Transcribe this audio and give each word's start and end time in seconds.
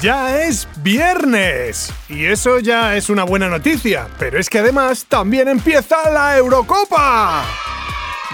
Ya 0.00 0.44
es 0.44 0.68
viernes. 0.76 1.92
Y 2.08 2.26
eso 2.26 2.60
ya 2.60 2.96
es 2.96 3.10
una 3.10 3.24
buena 3.24 3.48
noticia. 3.48 4.06
Pero 4.18 4.38
es 4.38 4.48
que 4.48 4.60
además 4.60 5.06
también 5.08 5.48
empieza 5.48 6.08
la 6.10 6.36
Eurocopa. 6.36 7.67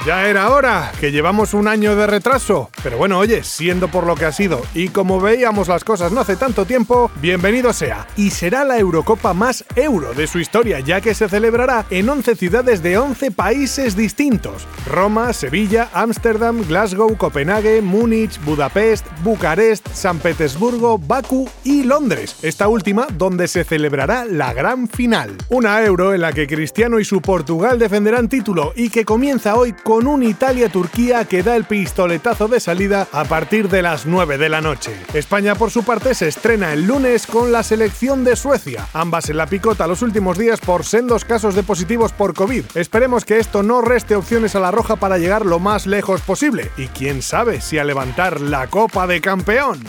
Ya 0.05 0.29
era 0.29 0.51
hora, 0.51 0.93
que 1.01 1.13
llevamos 1.13 1.55
un 1.55 1.67
año 1.67 1.95
de 1.95 2.07
retraso. 2.07 2.69
Pero 2.83 2.99
bueno, 2.99 3.17
oye, 3.19 3.43
siendo 3.43 3.89
por 3.89 4.07
lo 4.07 4.17
que 4.17 4.27
ha 4.27 4.33
sido 4.33 4.61
y 4.75 4.89
como 4.89 5.21
veíamos 5.21 5.69
las 5.69 5.85
cosas 5.85 6.13
no 6.13 6.21
hace 6.21 6.37
tanto 6.37 6.67
tiempo, 6.67 7.11
bienvenido 7.23 7.73
sea. 7.73 8.07
Y 8.17 8.31
será 8.31 8.65
la 8.65 8.77
Eurocopa 8.77 9.33
más 9.33 9.65
euro 9.77 10.13
de 10.13 10.27
su 10.27 10.41
historia, 10.41 10.81
ya 10.81 11.01
que 11.01 11.15
se 11.15 11.29
celebrará 11.29 11.87
en 11.91 12.09
11 12.09 12.35
ciudades 12.35 12.83
de 12.83 12.99
11 12.99 13.31
países 13.31 13.97
distintos. 13.97 14.67
Roma, 14.87 15.33
Sevilla, 15.33 15.89
Ámsterdam, 15.95 16.67
Glasgow, 16.67 17.17
Copenhague, 17.17 17.81
Múnich, 17.81 18.39
Budapest, 18.45 19.07
Bucarest, 19.23 19.89
San 19.95 20.19
Petersburgo, 20.19 20.99
Bakú 20.99 21.49
y 21.63 21.85
Londres. 21.85 22.37
Esta 22.43 22.69
última 22.69 23.07
donde 23.17 23.49
se 23.49 23.65
celebrará 23.65 24.27
la 24.27 24.53
gran 24.53 24.89
final. 24.89 25.35
Una 25.49 25.83
euro 25.83 26.13
en 26.13 26.21
la 26.21 26.33
que 26.33 26.49
Cristiano 26.49 26.99
y 26.99 27.05
su 27.05 27.23
Portugal 27.23 27.79
defenderán 27.79 28.29
título 28.29 28.73
y 28.77 28.91
que 28.91 29.05
comienza 29.05 29.55
hoy 29.55 29.73
con 29.85 30.07
un 30.07 30.23
Italia-Turquía 30.23 31.27
que 31.27 31.43
da 31.43 31.55
el 31.55 31.65
pistoletazo 31.65 32.49
de 32.49 32.59
salida 32.59 33.07
a 33.13 33.25
partir 33.25 33.69
de 33.69 33.83
las 33.83 34.07
9 34.07 34.39
de 34.39 34.49
la 34.49 34.61
noche. 34.61 34.99
España, 35.13 35.55
por 35.55 35.71
su 35.71 35.85
parte, 35.85 36.15
se 36.15 36.27
estrena 36.27 36.73
el 36.73 36.87
lunes 36.87 37.27
con 37.27 37.53
la 37.53 37.63
selección 37.63 38.25
de 38.25 38.35
Suecia, 38.35 38.89
ambas 38.95 39.29
en 39.29 39.37
la 39.37 39.47
picota 39.47 39.87
los 39.87 40.03
últimos 40.03 40.39
días 40.39 40.59
por 40.59 40.85
sendos 40.85 41.25
casos 41.25 41.55
de 41.55 41.63
positivos 41.63 42.13
por 42.13 42.35
COVID. 42.35 42.65
Esperemos 42.75 43.25
que 43.25 43.39
esto 43.39 43.63
no 43.63 43.83
reste 43.83 44.17
opciones 44.17 44.57
a 44.57 44.61
la 44.61 44.71
roja 44.71 44.97
para 44.97 45.19
llegar 45.19 45.45
lo 45.45 45.59
más 45.59 45.87
lejos 45.87 46.23
posible, 46.23 46.71
y 46.79 46.87
quién 46.89 47.21
sabe 47.23 47.61
si 47.61 47.79
a 47.79 47.85
levantar 47.85 48.41
la 48.41 48.67
Copa 48.69 49.07
de 49.07 49.21
Campeón. 49.21 49.85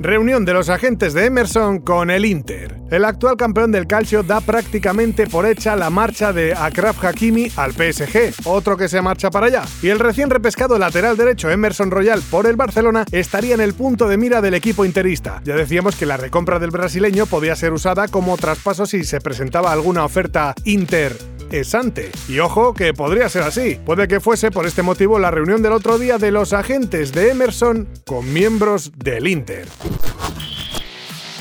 Reunión 0.00 0.44
de 0.44 0.52
los 0.52 0.68
agentes 0.68 1.12
de 1.12 1.26
Emerson 1.26 1.80
con 1.80 2.10
el 2.10 2.24
Inter. 2.24 2.76
El 2.88 3.04
actual 3.04 3.36
campeón 3.36 3.72
del 3.72 3.88
calcio 3.88 4.22
da 4.22 4.40
prácticamente 4.40 5.26
por 5.26 5.44
hecha 5.44 5.74
la 5.74 5.90
marcha 5.90 6.32
de 6.32 6.54
Akraf 6.54 7.04
Hakimi 7.04 7.50
al 7.56 7.72
PSG, 7.72 8.46
otro 8.46 8.76
que 8.76 8.88
se 8.88 9.02
marcha 9.02 9.28
para 9.30 9.46
allá. 9.46 9.62
Y 9.82 9.88
el 9.88 9.98
recién 9.98 10.30
repescado 10.30 10.78
lateral 10.78 11.16
derecho 11.16 11.50
Emerson 11.50 11.90
Royal 11.90 12.22
por 12.30 12.46
el 12.46 12.54
Barcelona 12.54 13.04
estaría 13.10 13.54
en 13.54 13.60
el 13.60 13.74
punto 13.74 14.06
de 14.06 14.16
mira 14.16 14.40
del 14.40 14.54
equipo 14.54 14.84
interista. 14.84 15.42
Ya 15.44 15.56
decíamos 15.56 15.96
que 15.96 16.06
la 16.06 16.16
recompra 16.16 16.60
del 16.60 16.70
brasileño 16.70 17.26
podía 17.26 17.56
ser 17.56 17.72
usada 17.72 18.06
como 18.06 18.36
traspaso 18.36 18.86
si 18.86 19.02
se 19.02 19.20
presentaba 19.20 19.72
alguna 19.72 20.04
oferta 20.04 20.54
Inter 20.64 21.37
Esante. 21.50 22.10
Y 22.28 22.38
ojo 22.40 22.74
que 22.74 22.94
podría 22.94 23.28
ser 23.28 23.42
así. 23.42 23.78
Puede 23.84 24.08
que 24.08 24.20
fuese 24.20 24.50
por 24.50 24.66
este 24.66 24.82
motivo 24.82 25.18
la 25.18 25.30
reunión 25.30 25.62
del 25.62 25.72
otro 25.72 25.98
día 25.98 26.18
de 26.18 26.30
los 26.30 26.52
agentes 26.52 27.12
de 27.12 27.30
Emerson 27.30 27.88
con 28.06 28.32
miembros 28.32 28.92
del 28.96 29.26
Inter. 29.28 29.66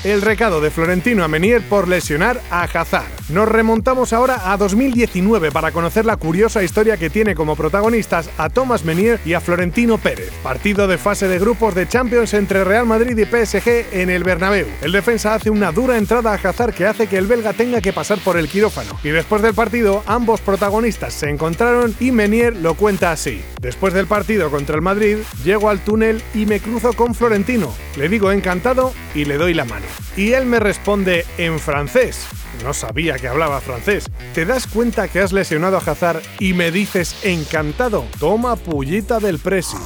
El 0.08 0.22
recado 0.22 0.62
de 0.62 0.72
Florentino 0.72 1.26
a 1.26 1.28
Menier 1.28 1.62
por 1.68 1.90
lesionar 1.90 2.40
a 2.50 2.64
Hazard. 2.64 3.12
Nos 3.28 3.46
remontamos 3.50 4.14
ahora 4.14 4.54
a 4.54 4.56
2019 4.56 5.52
para 5.52 5.74
conocer 5.74 6.06
la 6.06 6.16
curiosa 6.16 6.64
historia 6.64 6.96
que 6.96 7.10
tiene 7.10 7.36
como 7.36 7.58
protagonistas 7.58 8.30
a 8.38 8.50
Thomas 8.50 8.86
Menier 8.86 9.20
y 9.26 9.34
a 9.34 9.42
Florentino 9.42 9.98
Pérez. 9.98 10.32
Partido 10.42 10.88
de 10.88 10.98
fase 10.98 11.28
de 11.28 11.40
grupos 11.40 11.76
de 11.76 11.90
Champions 11.90 12.34
entre 12.36 12.64
Real 12.64 12.86
Madrid 12.86 13.18
y 13.18 13.26
PSG 13.26 14.00
en 14.00 14.10
el 14.10 14.24
Bernabéu. 14.24 14.68
El 14.82 14.94
defensa 14.94 15.36
hace 15.36 15.50
una 15.50 15.74
dura 15.74 15.98
entrada 15.98 16.32
a 16.32 16.36
Hazard 16.36 16.74
que 16.74 16.86
hace 16.86 17.08
que 17.08 17.18
el 17.18 17.28
belga 17.28 17.52
tenga 17.52 17.82
que 17.82 17.92
pasar 17.92 18.20
por 18.20 18.38
el 18.38 18.48
quirófano. 18.48 18.98
Y 19.04 19.10
después 19.10 19.42
del 19.42 19.56
partido, 19.56 20.04
ambos 20.06 20.40
protagonistas 20.40 21.12
se 21.16 21.30
encontraron 21.30 21.94
y 22.00 22.12
Menier 22.12 22.56
lo 22.56 22.76
cuenta 22.76 23.12
así. 23.12 23.42
Después 23.60 23.94
del 23.94 24.08
partido 24.08 24.50
contra 24.52 24.78
el 24.78 24.82
Madrid, 24.82 25.18
llego 25.44 25.70
al 25.70 25.82
túnel 25.82 26.24
y 26.34 26.46
me 26.46 26.62
cruzo 26.62 26.94
con 26.94 27.14
Florentino. 27.14 27.76
Le 27.98 28.08
digo 28.08 28.32
encantado 28.32 28.94
y 29.14 29.26
le 29.26 29.36
doy 29.36 29.54
la 29.54 29.66
mano. 29.66 29.97
Y 30.16 30.34
él 30.34 30.46
me 30.46 30.60
responde 30.60 31.26
en 31.38 31.60
francés. 31.60 32.28
No 32.64 32.74
sabía 32.74 33.18
que 33.18 33.28
hablaba 33.28 33.62
francés. 33.62 34.06
¿Te 34.34 34.46
das 34.46 34.68
cuenta 34.68 35.08
que 35.08 35.20
has 35.20 35.32
lesionado 35.32 35.78
a 35.78 35.80
Hazard 35.80 36.22
y 36.40 36.54
me 36.54 36.72
dices 36.72 37.16
encantado? 37.24 38.06
Toma 38.20 38.56
pullita 38.56 39.20
del 39.20 39.40
presi. 39.40 39.78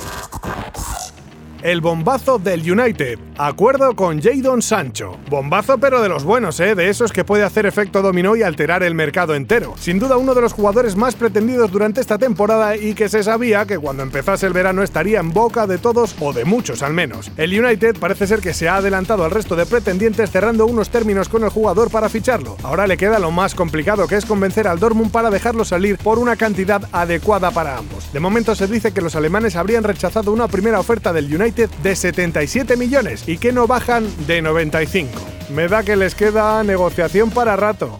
El 1.63 1.79
bombazo 1.79 2.39
del 2.39 2.61
United. 2.71 3.19
Acuerdo 3.37 3.95
con 3.95 4.19
Jadon 4.19 4.63
Sancho. 4.63 5.19
Bombazo 5.29 5.77
pero 5.77 6.01
de 6.01 6.09
los 6.09 6.23
buenos, 6.23 6.59
¿eh? 6.59 6.73
De 6.73 6.89
esos 6.89 7.11
que 7.11 7.23
puede 7.23 7.43
hacer 7.43 7.67
efecto 7.67 8.01
dominó 8.01 8.35
y 8.35 8.41
alterar 8.41 8.81
el 8.81 8.95
mercado 8.95 9.35
entero. 9.35 9.75
Sin 9.77 9.99
duda 9.99 10.17
uno 10.17 10.33
de 10.33 10.41
los 10.41 10.53
jugadores 10.53 10.95
más 10.95 11.13
pretendidos 11.13 11.71
durante 11.71 12.01
esta 12.01 12.17
temporada 12.17 12.75
y 12.75 12.95
que 12.95 13.09
se 13.09 13.21
sabía 13.21 13.67
que 13.67 13.77
cuando 13.77 14.01
empezase 14.01 14.47
el 14.47 14.53
verano 14.53 14.81
estaría 14.81 15.19
en 15.19 15.33
boca 15.33 15.67
de 15.67 15.77
todos 15.77 16.15
o 16.19 16.33
de 16.33 16.45
muchos 16.45 16.81
al 16.81 16.93
menos. 16.93 17.31
El 17.37 17.53
United 17.63 17.95
parece 17.99 18.25
ser 18.25 18.39
que 18.39 18.55
se 18.55 18.67
ha 18.67 18.77
adelantado 18.77 19.23
al 19.23 19.29
resto 19.29 19.55
de 19.55 19.67
pretendientes 19.67 20.31
cerrando 20.31 20.65
unos 20.65 20.89
términos 20.89 21.29
con 21.29 21.43
el 21.43 21.49
jugador 21.49 21.91
para 21.91 22.09
ficharlo. 22.09 22.57
Ahora 22.63 22.87
le 22.87 22.97
queda 22.97 23.19
lo 23.19 23.29
más 23.29 23.53
complicado 23.53 24.07
que 24.07 24.15
es 24.15 24.25
convencer 24.25 24.67
al 24.67 24.79
Dortmund 24.79 25.11
para 25.11 25.29
dejarlo 25.29 25.63
salir 25.63 25.99
por 25.99 26.17
una 26.17 26.35
cantidad 26.37 26.81
adecuada 26.91 27.51
para 27.51 27.77
ambos. 27.77 28.11
De 28.11 28.19
momento 28.19 28.55
se 28.55 28.65
dice 28.65 28.93
que 28.93 29.01
los 29.01 29.15
alemanes 29.15 29.55
habrían 29.55 29.83
rechazado 29.83 30.31
una 30.31 30.47
primera 30.47 30.79
oferta 30.79 31.13
del 31.13 31.25
United 31.25 31.50
de 31.55 31.95
77 31.95 32.77
millones 32.77 33.27
y 33.27 33.37
que 33.37 33.51
no 33.51 33.67
bajan 33.67 34.07
de 34.25 34.41
95. 34.41 35.09
Me 35.49 35.67
da 35.67 35.83
que 35.83 35.95
les 35.95 36.15
queda 36.15 36.63
negociación 36.63 37.29
para 37.29 37.55
rato. 37.55 37.99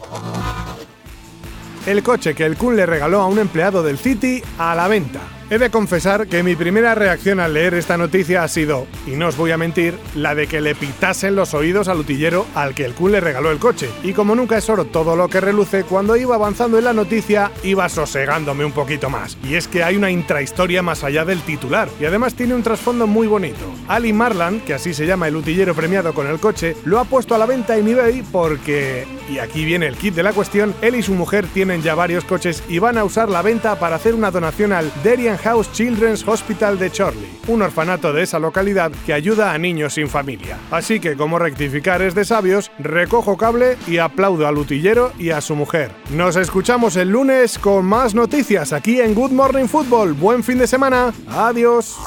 El 1.86 2.04
coche 2.04 2.36
que 2.36 2.46
el 2.46 2.58
Kun 2.58 2.76
le 2.76 2.86
regaló 2.86 3.22
a 3.22 3.28
un 3.28 3.40
empleado 3.40 3.84
del 3.84 3.98
City 3.98 4.42
a 4.58 4.76
la 4.76 4.88
venta. 4.88 5.20
He 5.52 5.58
de 5.58 5.70
confesar 5.70 6.28
que 6.28 6.44
mi 6.44 6.56
primera 6.56 6.96
reacción 6.96 7.42
al 7.42 7.56
leer 7.56 7.74
esta 7.74 7.98
noticia 7.98 8.42
ha 8.42 8.48
sido, 8.48 8.88
y 9.06 9.18
no 9.18 9.28
os 9.28 9.36
voy 9.36 9.52
a 9.52 9.58
mentir, 9.58 10.00
la 10.16 10.34
de 10.34 10.48
que 10.48 10.62
le 10.62 10.76
pitasen 10.76 11.36
los 11.36 11.54
oídos 11.54 11.90
al 11.90 12.00
utillero 12.00 12.46
al 12.56 12.74
que 12.74 12.86
el 12.86 12.94
Kun 12.94 13.12
le 13.12 13.20
regaló 13.20 13.52
el 13.52 13.60
coche. 13.60 13.90
Y 14.02 14.14
como 14.14 14.34
nunca 14.34 14.58
es 14.58 14.70
oro 14.70 14.86
todo 14.86 15.18
lo 15.18 15.28
que 15.28 15.42
reluce, 15.42 15.84
cuando 15.84 16.16
iba 16.16 16.36
avanzando 16.36 16.78
en 16.78 16.86
la 16.86 16.94
noticia 16.94 17.52
iba 17.64 17.90
sosegándome 17.90 18.64
un 18.64 18.72
poquito 18.72 19.10
más. 19.10 19.38
Y 19.44 19.56
es 19.56 19.68
que 19.68 19.84
hay 19.84 19.98
una 19.98 20.10
intrahistoria 20.10 20.84
más 20.84 21.04
allá 21.04 21.26
del 21.26 21.42
titular, 21.42 21.90
y 22.00 22.06
además 22.06 22.34
tiene 22.34 22.56
un 22.56 22.64
trasfondo 22.64 23.06
muy 23.06 23.28
bonito. 23.28 23.66
Ali 23.90 24.14
Marlan, 24.14 24.62
que 24.62 24.74
así 24.74 24.94
se 24.94 25.06
llama 25.06 25.28
el 25.28 25.36
utillero 25.36 25.76
premiado 25.76 26.14
con 26.14 26.28
el 26.28 26.40
coche, 26.40 26.78
lo 26.86 26.98
ha 26.98 27.04
puesto 27.04 27.36
a 27.36 27.38
la 27.38 27.46
venta 27.46 27.76
en 27.76 27.90
eBay 27.90 28.24
porque, 28.32 29.06
y 29.30 29.40
aquí 29.40 29.66
viene 29.66 29.88
el 29.88 29.98
kit 29.98 30.16
de 30.16 30.24
la 30.24 30.32
cuestión, 30.32 30.74
él 30.82 30.96
y 30.96 31.04
su 31.04 31.14
mujer 31.14 31.46
tienen 31.54 31.82
ya 31.82 31.94
varios 31.94 32.24
coches 32.24 32.64
y 32.70 32.80
van 32.80 32.98
a 32.98 33.04
usar 33.04 33.28
la 33.28 33.42
venta 33.42 33.78
para 33.78 33.98
hacer 33.98 34.16
una 34.16 34.32
donación 34.32 34.72
al 34.72 34.90
Derian 35.04 35.41
House 35.44 35.72
Children's 35.72 36.28
Hospital 36.28 36.78
de 36.78 36.92
Chorley, 36.92 37.40
un 37.48 37.62
orfanato 37.62 38.14
de 38.14 38.24
esa 38.24 38.40
localidad 38.40 38.92
que 39.06 39.14
ayuda 39.14 39.54
a 39.54 39.58
niños 39.58 39.94
sin 39.94 40.08
familia. 40.08 40.58
Así 40.72 41.00
que, 41.00 41.16
como 41.16 41.40
rectificar 41.40 42.02
es 42.02 42.16
de 42.16 42.26
sabios, 42.26 42.72
recojo 42.80 43.38
cable 43.38 43.78
y 43.88 43.98
aplaudo 43.98 44.48
al 44.48 44.58
utillero 44.58 45.12
y 45.18 45.32
a 45.32 45.42
su 45.42 45.56
mujer. 45.56 45.92
Nos 46.12 46.36
escuchamos 46.36 46.96
el 46.96 47.10
lunes 47.10 47.58
con 47.58 47.86
más 47.86 48.14
noticias 48.16 48.74
aquí 48.74 49.00
en 49.00 49.14
Good 49.14 49.32
Morning 49.32 49.68
Football. 49.68 50.14
Buen 50.14 50.44
fin 50.44 50.58
de 50.58 50.68
semana. 50.68 51.14
Adiós. 51.28 51.98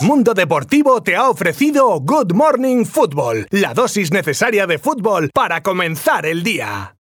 Mundo 0.00 0.34
Deportivo 0.34 1.02
te 1.02 1.16
ha 1.16 1.30
ofrecido 1.30 2.00
Good 2.00 2.32
Morning 2.32 2.84
Football, 2.84 3.46
la 3.50 3.72
dosis 3.74 4.12
necesaria 4.12 4.66
de 4.66 4.78
fútbol 4.78 5.30
para 5.32 5.62
comenzar 5.62 6.26
el 6.26 6.42
día. 6.42 6.92